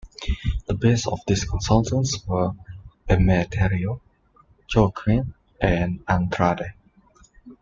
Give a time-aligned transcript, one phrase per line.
[0.65, 2.53] The best of these consultants were
[3.07, 4.01] Emiterio,
[4.75, 6.73] Joaquin, and Andrade.